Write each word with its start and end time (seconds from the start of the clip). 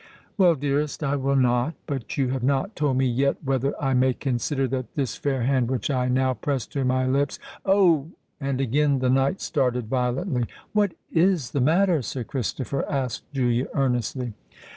"Well, 0.35 0.55
dearest, 0.55 1.03
I 1.03 1.15
will 1.15 1.35
not. 1.35 1.75
But 1.85 2.17
you 2.17 2.29
have 2.29 2.41
not 2.41 2.75
told 2.75 2.97
me 2.97 3.05
yet 3.05 3.35
whether 3.43 3.79
I 3.79 3.93
may 3.93 4.15
consider 4.15 4.67
that 4.69 4.95
this 4.95 5.15
fair 5.15 5.43
hand 5.43 5.69
which 5.69 5.91
I 5.91 6.07
now 6.07 6.33
press 6.33 6.65
to 6.73 6.83
my 6.83 7.05
lips——Oh!" 7.05 8.07
And 8.39 8.59
again 8.59 8.97
the 8.97 9.11
knight 9.11 9.41
started 9.41 9.89
violently. 9.89 10.45
"What 10.73 10.93
is 11.13 11.51
the 11.51 11.61
matter, 11.61 12.01
Sir 12.01 12.23
Christopher?" 12.23 12.83
asked 12.89 13.31
Julia 13.31 13.67
earnestly. 13.75 14.33